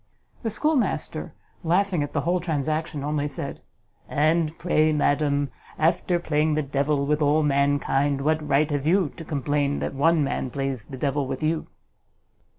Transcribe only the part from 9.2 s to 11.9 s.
complain that one man plays the devil with you?"